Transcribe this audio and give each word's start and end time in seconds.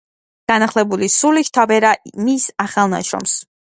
განახლებული 0.51 1.11
სული 1.17 1.45
შთაბერა 1.51 1.95
მის 2.27 2.51
ახალ 2.69 2.95
ნაშრომს. 2.99 3.43